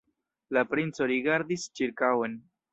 [0.57, 2.43] La princo rigardis ĉirkaŭen.